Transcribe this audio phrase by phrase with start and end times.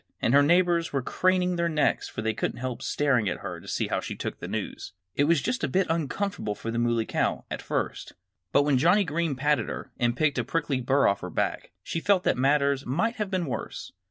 [0.19, 3.67] And her neighbors were craning their necks, for they couldn't help staring at her to
[3.67, 4.93] see how she took the news.
[5.13, 8.13] It was just a bit uncomfortable for the Muley Cow, at first.
[8.51, 11.99] But when Johnnie Green patted her and picked a prickly burr off her back she
[11.99, 13.91] felt that matters might have been worse.